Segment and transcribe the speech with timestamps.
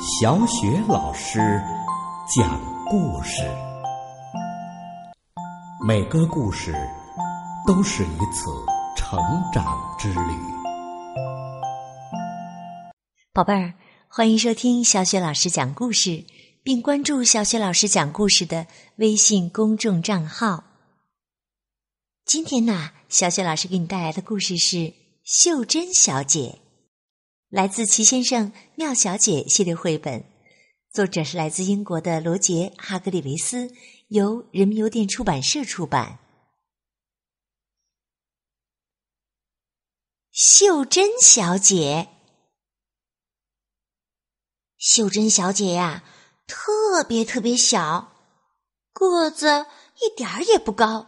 [0.00, 1.40] 小雪老师
[2.36, 3.42] 讲故事，
[5.84, 6.72] 每个故事
[7.66, 8.48] 都是一次
[8.96, 9.18] 成
[9.52, 10.38] 长之旅。
[13.32, 13.74] 宝贝儿，
[14.06, 16.24] 欢迎收听小雪老师讲故事，
[16.62, 18.68] 并关注小雪老师讲故事的
[18.98, 20.62] 微信公众账号。
[22.24, 24.76] 今天呢，小雪老师给你带来的故事是
[25.24, 26.60] 《秀珍小姐》。
[27.50, 30.22] 来自齐先生、妙小姐系列绘本，
[30.92, 33.72] 作者是来自英国的罗杰·哈格里维斯，
[34.08, 36.18] 由人民邮电出版社出版。
[40.30, 42.08] 秀珍小姐，
[44.76, 46.04] 秀珍小姐呀，
[46.46, 48.12] 特别特别小，
[48.92, 49.64] 个子
[50.02, 51.06] 一点儿也不高。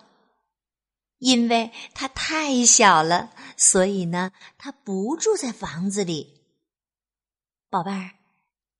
[1.18, 3.30] 因为她太小了，
[3.62, 6.40] 所以呢，她不住在房子里。
[7.68, 8.12] 宝贝儿，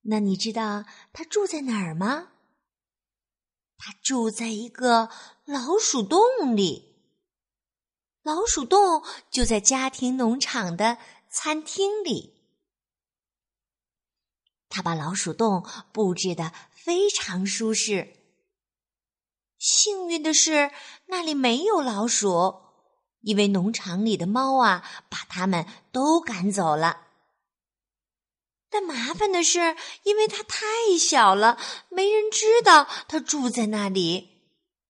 [0.01, 2.29] 那你知道他住在哪儿吗？
[3.77, 5.09] 他住在一个
[5.45, 6.95] 老鼠洞里。
[8.23, 10.97] 老鼠洞就在家庭农场的
[11.29, 12.33] 餐厅里。
[14.67, 15.63] 他把老鼠洞
[15.93, 18.15] 布置的非常舒适。
[19.59, 20.71] 幸运的是，
[21.05, 22.60] 那里没有老鼠，
[23.21, 27.07] 因为农场里的猫啊，把它们都赶走了。
[28.69, 30.65] 但麻烦的是，因为它太
[30.99, 31.57] 小了，
[31.89, 34.29] 没人知道它住在那里，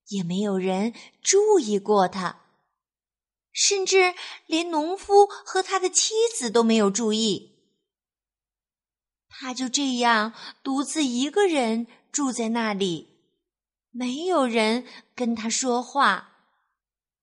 [0.09, 2.41] 也没有人注意过它，
[3.51, 4.13] 甚至
[4.45, 7.49] 连农夫和他的妻子都没有注意。
[9.27, 13.07] 他就这样独自一个人住在那里。
[13.89, 14.85] 没有人
[15.15, 16.30] 跟他说话，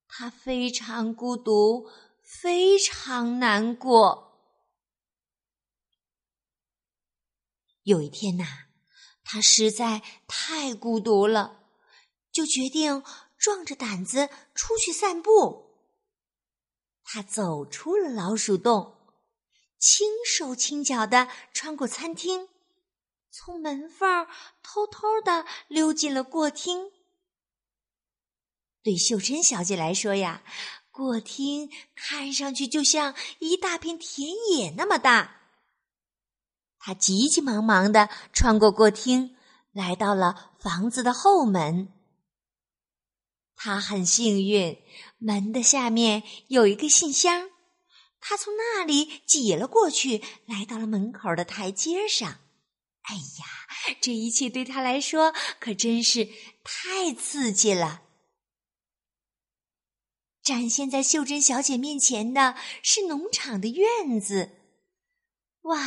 [0.09, 1.87] 他非常孤独，
[2.21, 4.25] 非常难过。
[7.83, 8.43] 有一天呐，
[9.23, 11.63] 他实在太孤独了，
[12.31, 13.03] 就决定
[13.37, 15.77] 壮着胆子出去散步。
[17.03, 18.97] 他走出了老鼠洞，
[19.77, 22.49] 轻手轻脚的穿过餐厅。
[23.31, 24.27] 从门缝
[24.61, 26.91] 偷偷的溜进了过厅。
[28.89, 30.41] 对秀珍小姐来说呀，
[30.89, 35.41] 过厅看上去就像一大片田野那么大。
[36.79, 39.35] 她急急忙忙的穿过过厅，
[39.71, 41.93] 来到了房子的后门。
[43.55, 44.75] 她很幸运，
[45.19, 47.47] 门的下面有一个信箱，
[48.19, 52.39] 她从那里挤了过去，来到了门口的台阶上。
[53.03, 56.27] 哎呀，这一切对他来说可真是
[56.63, 58.01] 太刺激了！
[60.49, 64.49] 展现在秀珍小姐面前的是农场的院子，
[65.61, 65.79] 哇，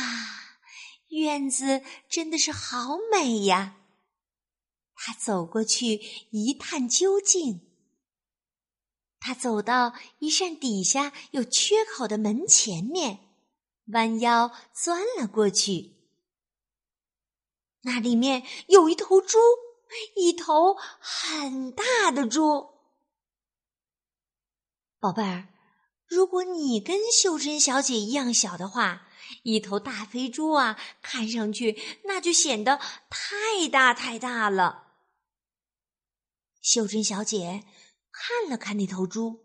[1.09, 3.75] 院子真的是好美呀！
[4.95, 5.99] 他走过去
[6.31, 7.59] 一探究竟，
[9.19, 13.19] 他走到一扇底下有缺口的门前面，
[13.87, 15.91] 弯腰钻了过去。
[17.81, 19.37] 那里面有一头猪，
[20.15, 22.72] 一头很大的猪。
[25.03, 25.49] 宝贝儿，
[26.07, 29.05] 如果你跟秀珍小姐一样小的话，
[29.43, 34.93] 一头大肥猪啊，看上去那就显得太大太大了。
[36.61, 37.65] 秀珍小姐
[38.13, 39.43] 看了看那头猪，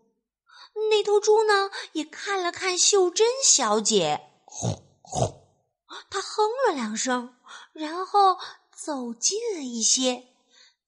[0.89, 4.29] 那头猪呢也看了看秀珍小姐，
[6.09, 7.35] 它哼了两声。
[7.73, 8.37] 然后
[8.73, 10.27] 走近了一些，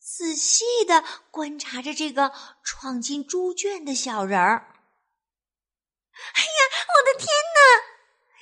[0.01, 4.73] 仔细的观察着这个闯进猪圈的小人儿。
[6.33, 7.61] 哎呀，我的天哪！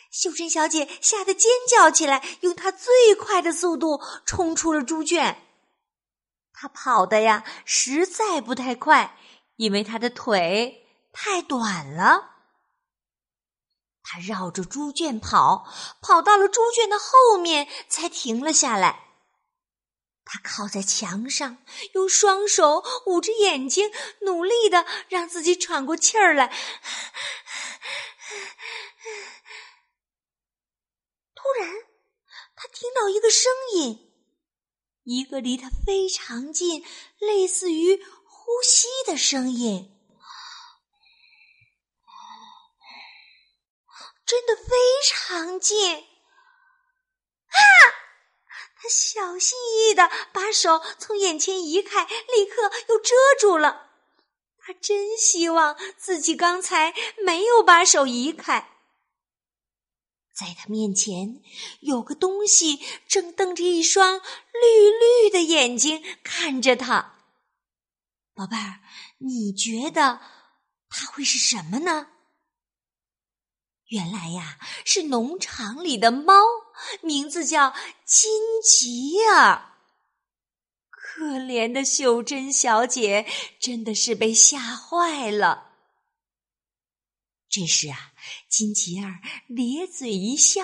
[0.09, 5.45] 秀珍小姐吓得尖叫起来，用她最快的速度冲出了猪圈。
[6.53, 9.17] 她跑的呀，实在不太快，
[9.57, 12.35] 因为她的腿太短了。
[14.01, 15.67] 他绕着猪圈跑，
[16.01, 19.08] 跑到了猪圈的后面，才停了下来。
[20.31, 21.57] 他靠在墙上，
[21.93, 23.91] 用双手捂着眼睛，
[24.21, 26.47] 努力的让自己喘过气儿来。
[31.33, 31.67] 突然，
[32.55, 34.13] 他听到一个声音，
[35.03, 36.85] 一个离他非常近、
[37.17, 39.95] 类似于呼吸的声音。
[44.27, 44.69] 真的非
[45.07, 47.65] 常近啊！
[48.81, 53.89] 他小心翼翼的把手从眼前移开，立刻又遮住了。
[54.57, 56.93] 他真希望自己刚才
[57.25, 58.69] 没有把手移开。
[60.33, 61.41] 在他面前
[61.81, 67.17] 有个东西正瞪着一双绿绿的眼睛看着他。
[68.33, 68.79] 宝贝儿，
[69.17, 70.21] 你觉得
[70.87, 72.07] 它会是什么呢？
[73.87, 76.41] 原来呀，是农场里的猫，
[77.01, 77.73] 名字叫
[78.05, 79.65] 金吉儿。
[80.89, 83.25] 可怜的秀珍小姐
[83.59, 85.73] 真的是被吓坏了。
[87.49, 88.13] 这时啊，
[88.47, 90.61] 金吉儿咧嘴一笑，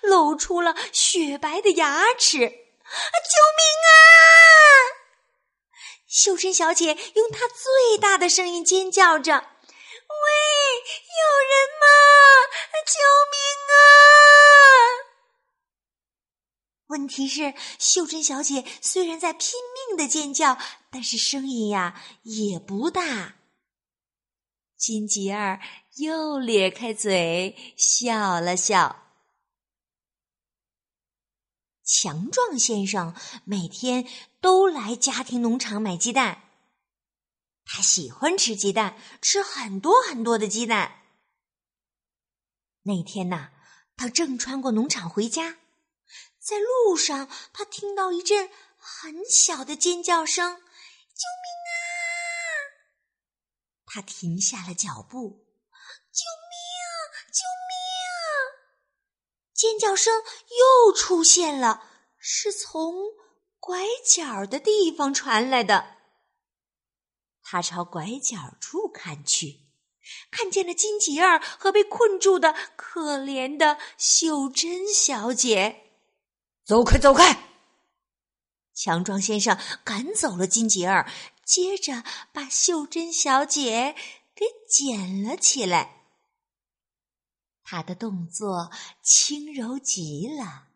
[0.00, 2.38] 露出了雪白的牙齿。
[2.38, 3.92] 救命啊！
[6.06, 11.86] 秀珍小姐用她最大的声音尖叫着：“喂，有人吗？
[12.86, 12.98] 救
[13.30, 13.34] 命
[13.70, 13.74] 啊！”
[16.90, 19.52] 问题是，秀珍小姐虽然在拼
[19.88, 20.58] 命的尖叫，
[20.90, 23.36] 但是声音呀也不大。
[24.76, 25.60] 金吉儿
[25.98, 29.04] 又咧开嘴笑了笑。
[31.84, 33.14] 强壮先生
[33.44, 34.06] 每天
[34.40, 36.42] 都来家庭农场买鸡蛋，
[37.64, 41.02] 他喜欢吃鸡蛋，吃很多很多的鸡蛋。
[42.82, 43.50] 那天呐，
[43.96, 45.58] 他正穿过农场回家。
[46.50, 50.56] 在路上，他听到一阵很小的尖叫声
[51.14, 51.78] ：“救命啊！”
[53.86, 55.46] 他停下了脚步
[56.10, 56.58] ，“救命！
[57.30, 57.78] 救命！”
[59.54, 60.24] 尖叫声
[60.58, 61.84] 又出现了，
[62.18, 62.94] 是从
[63.60, 65.98] 拐角的地方传来的。
[67.44, 69.68] 他朝拐角处看去，
[70.32, 75.86] 看见了金吉儿和被困住的可怜的秀珍小姐。
[76.70, 77.48] 走开，走开！
[78.72, 81.10] 强壮先生赶走了金杰儿，
[81.44, 83.96] 接着把秀珍小姐
[84.36, 86.04] 给捡了起来。
[87.64, 88.70] 他的动作
[89.02, 90.68] 轻柔极了。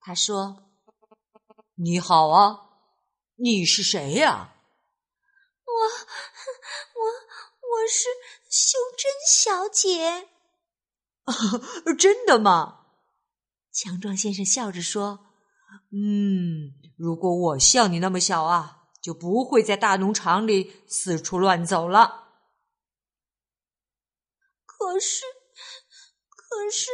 [0.00, 0.68] 他说
[1.76, 2.68] ：“你好啊，
[3.36, 4.52] 你是谁呀
[5.64, 5.72] ？”“我，
[6.92, 7.06] 我，
[7.80, 8.10] 我是
[8.50, 10.28] 秀珍小姐。
[11.98, 12.74] ”“真的吗？”
[13.76, 15.34] 强壮先生笑着说
[15.92, 22.38] ：“嗯，如果我像你那么小啊，就不会在大农场里四处乱走了。
[24.64, 25.24] 可是，
[26.30, 26.90] 可是，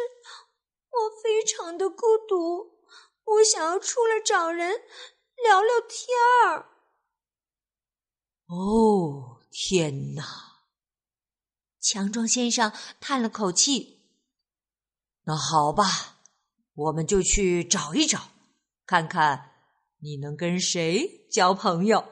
[0.90, 2.80] 我非常的孤独，
[3.26, 4.72] 我想要出来找人
[5.44, 6.08] 聊聊天
[6.44, 6.66] 儿。”
[8.50, 10.24] 哦，天哪！
[11.78, 14.00] 强壮先生叹了口气
[15.26, 15.84] ：“那好吧。”
[16.74, 18.30] 我们就去找一找，
[18.86, 19.50] 看看
[19.98, 22.04] 你能跟谁交朋友。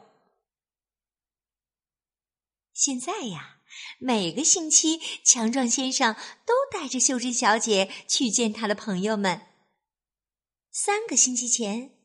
[2.72, 3.58] 现在呀，
[3.98, 6.14] 每个星期，强壮先生
[6.46, 9.46] 都带着秀珍小姐去见他的朋友们。
[10.70, 11.98] 三个星期前，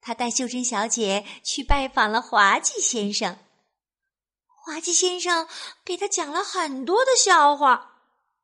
[0.00, 3.38] 他带秀珍小姐去拜访了滑稽先生。
[4.46, 5.48] 滑稽先生
[5.84, 7.97] 给他讲了很多的笑话。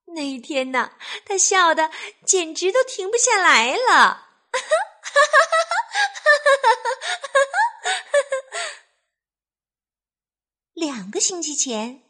[0.09, 0.93] 那一天呢，
[1.25, 1.91] 他笑得
[2.25, 4.29] 简直都停不下来了。
[10.75, 12.03] 两个星期前，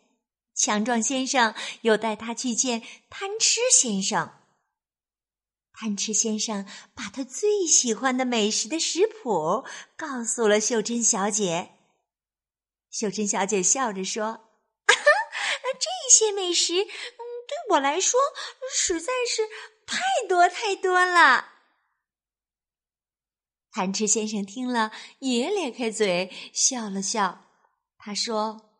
[0.54, 4.40] 强壮先生又带他去见贪吃先生。
[5.72, 9.64] 贪吃先生把他最喜欢的美食的食谱
[9.96, 11.70] 告诉了秀珍小姐。
[12.90, 14.26] 秀珍小姐笑着说
[14.86, 14.88] ：“啊
[15.80, 16.86] 这些美食。”
[17.74, 18.20] 对我来说，
[18.72, 19.48] 实在是
[19.84, 21.44] 太多太多了。
[23.72, 27.46] 贪吃先生听了，也咧开嘴笑了笑。
[27.98, 28.70] 他说：“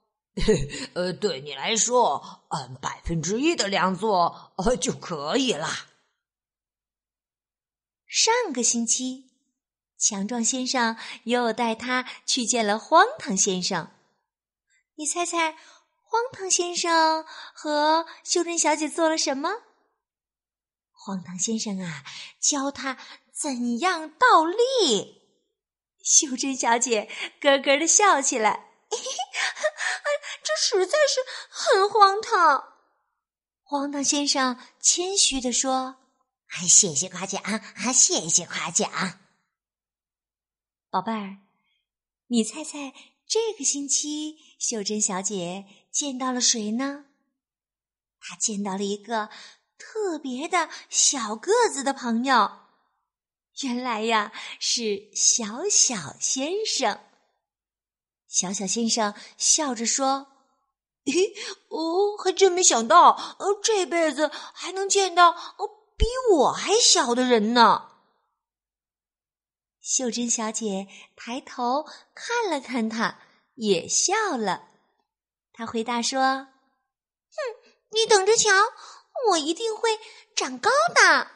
[0.95, 5.69] 呃，对你来说，按，百分之一的量做呃就可以了。”
[8.07, 9.33] 上个星期，
[9.99, 13.91] 强壮先生又带他去见了荒唐先生。
[14.95, 15.57] 你猜猜？
[16.15, 19.51] 荒唐先生和秀珍小姐做了什么？
[20.93, 22.05] 荒唐先生啊，
[22.39, 22.97] 教他
[23.33, 25.25] 怎样倒立。
[26.05, 28.71] 秀珍小姐咯咯的笑起来，
[30.45, 31.19] 这实在是
[31.51, 32.63] 很荒唐。
[33.65, 35.97] 荒唐先生谦虚的说
[36.69, 39.19] ：“谢谢夸奖，啊，谢谢夸奖。”
[40.91, 41.39] 宝贝儿，
[42.29, 42.95] 你猜猜
[43.27, 45.65] 这个星期秀珍小姐？
[45.95, 47.05] 见到了谁呢？
[48.19, 49.31] 他见到了一个
[49.79, 52.51] 特别的小个子的朋友。
[53.63, 56.99] 原来呀，是小小先生。
[58.27, 60.27] 小小先生笑着说
[61.07, 61.33] ：“咦，
[61.69, 67.93] 哦，还真没想到，呃，这辈子还能见到哦比我还小的人呢。
[69.81, 71.85] 秀珍小姐抬头
[72.15, 73.21] 看了看他，
[73.55, 74.71] 也笑了。
[75.57, 76.21] 他回答说
[77.31, 77.37] ：“哼，
[77.91, 78.51] 你等着瞧，
[79.31, 79.89] 我一定会
[80.35, 81.29] 长高的。”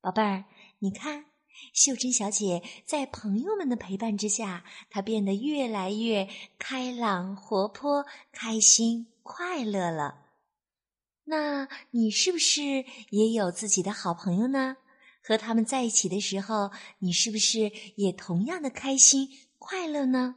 [0.00, 0.44] 宝贝儿，
[0.78, 1.26] 你看，
[1.74, 10.26] 秀珍小姐在朋友们的陪伴之下，她变得越来越开朗、活泼、开心、快乐了。
[11.24, 14.76] 那你是不是也有自己的好朋友呢？
[15.24, 20.36] 和他们在一起的时候，你是不是也同样的开心快乐呢？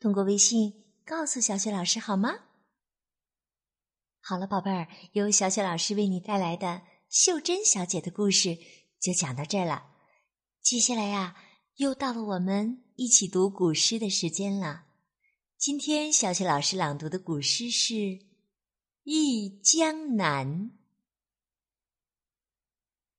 [0.00, 2.30] 通过微信告诉小雪老师好吗？
[4.22, 8.56] 好了，宝贝儿，由小雪老师为你带来的秀珍小姐的故事
[8.98, 9.90] 就讲到这了。
[10.62, 11.36] 接下来呀，
[11.76, 14.86] 又到了我们一起读古诗的时间了。
[15.58, 17.94] 今天小雪老师朗读的古诗是
[19.02, 20.48] 《忆江南》。《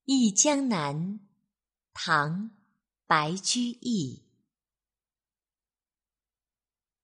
[0.06, 0.96] 忆江南》
[1.94, 2.46] 唐·
[3.06, 4.31] 白居易。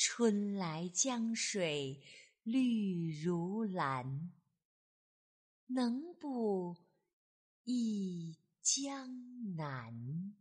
[0.00, 2.00] 春来江水
[2.44, 4.30] 绿如蓝。
[5.66, 6.76] 能不
[7.64, 10.34] 忆江南？